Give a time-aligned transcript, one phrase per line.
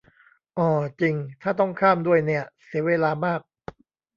[0.57, 0.69] อ่อ
[1.01, 3.41] จริง ถ้าต้องข้าม ด้วยเนี่ย เสียเวลามาก